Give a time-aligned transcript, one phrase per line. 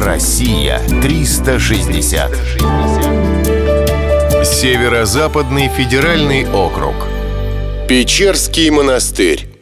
[0.00, 2.36] Россия 360.
[4.44, 6.94] Северо-западный федеральный округ.
[7.88, 9.53] Печерский монастырь.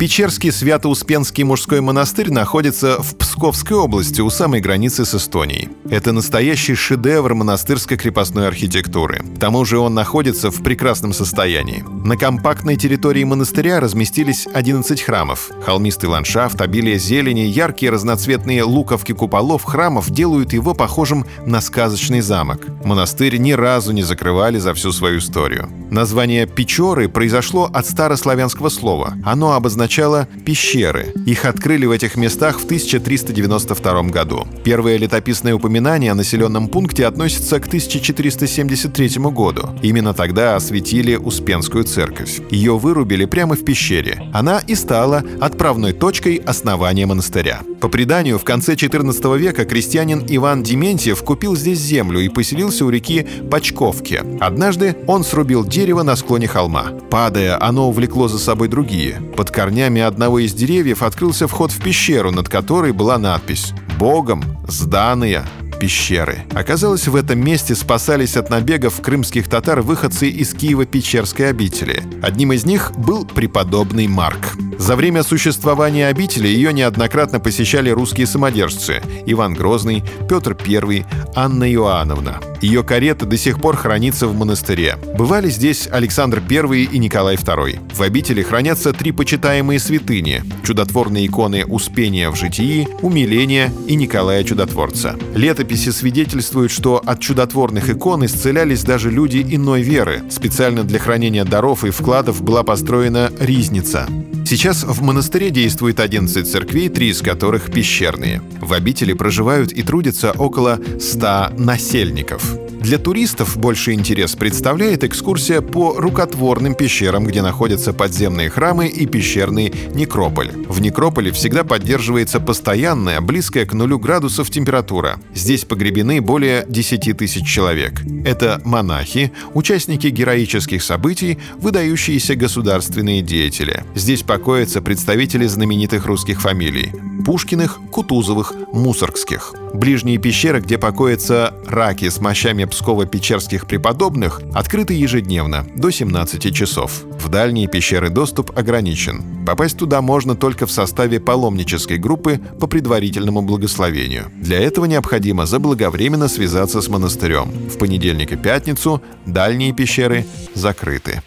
[0.00, 5.68] Печерский Свято-Успенский мужской монастырь находится в Псковской области у самой границы с Эстонией.
[5.90, 9.22] Это настоящий шедевр монастырской крепостной архитектуры.
[9.36, 11.84] К тому же он находится в прекрасном состоянии.
[12.02, 15.50] На компактной территории монастыря разместились 11 храмов.
[15.66, 22.62] Холмистый ландшафт, обилие зелени, яркие разноцветные луковки куполов храмов делают его похожим на сказочный замок.
[22.86, 25.68] Монастырь ни разу не закрывали за всю свою историю.
[25.90, 29.12] Название «Печоры» произошло от старославянского слова.
[29.26, 31.12] Оно обозначает начала пещеры.
[31.26, 34.46] Их открыли в этих местах в 1392 году.
[34.62, 39.70] Первое летописное упоминание о населенном пункте относится к 1473 году.
[39.82, 42.40] Именно тогда осветили Успенскую церковь.
[42.50, 44.22] Ее вырубили прямо в пещере.
[44.32, 47.62] Она и стала отправной точкой основания монастыря.
[47.80, 52.90] По преданию, в конце 14 века крестьянин Иван Дементьев купил здесь землю и поселился у
[52.90, 54.22] реки Почковки.
[54.38, 56.92] Однажды он срубил дерево на склоне холма.
[57.10, 59.20] Падая, оно увлекло за собой другие.
[59.36, 64.44] Под корнями корнями одного из деревьев открылся вход в пещеру, над которой была надпись «Богом
[64.68, 65.44] сданные
[65.80, 66.44] пещеры.
[66.52, 72.02] Оказалось, в этом месте спасались от набегов крымских татар выходцы из Киева-Печерской обители.
[72.22, 74.54] Одним из них был преподобный Марк.
[74.78, 82.49] За время существования обители ее неоднократно посещали русские самодержцы Иван Грозный, Петр I, Анна Иоанновна.
[82.60, 84.96] Ее карета до сих пор хранится в монастыре.
[85.16, 87.94] Бывали здесь Александр I и Николай II.
[87.94, 95.16] В обители хранятся три почитаемые святыни– чудотворные иконы Успения в житии, Умиления и Николая Чудотворца.
[95.34, 100.22] Летописи свидетельствуют, что от чудотворных икон исцелялись даже люди иной веры.
[100.30, 104.06] Специально для хранения даров и вкладов была построена ризница.
[104.50, 108.42] Сейчас в монастыре действует 11 церквей, три из которых пещерные.
[108.60, 112.69] В обители проживают и трудятся около 100 насельников.
[112.80, 119.72] Для туристов больший интерес представляет экскурсия по рукотворным пещерам, где находятся подземные храмы и пещерный
[119.94, 120.50] некрополь.
[120.66, 125.20] В некрополе всегда поддерживается постоянная, близкая к нулю градусов температура.
[125.34, 128.00] Здесь погребены более 10 тысяч человек.
[128.24, 133.84] Это монахи, участники героических событий, выдающиеся государственные деятели.
[133.94, 136.92] Здесь покоятся представители знаменитых русских фамилий.
[137.26, 139.52] Пушкиных, Кутузовых, Мусоргских.
[139.72, 147.04] Ближние пещеры, где покоятся раки с мощами Псково-Печерских преподобных, открыты ежедневно, до 17 часов.
[147.18, 149.44] В дальние пещеры доступ ограничен.
[149.46, 154.30] Попасть туда можно только в составе паломнической группы по предварительному благословению.
[154.36, 157.50] Для этого необходимо заблаговременно связаться с монастырем.
[157.68, 161.22] В понедельник и пятницу дальние пещеры закрыты.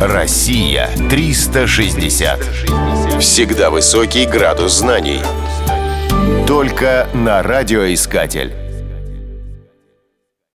[0.00, 2.40] Россия 360.
[3.20, 5.20] Всегда высокий градус знаний.
[6.46, 8.59] Только на радиоискатель.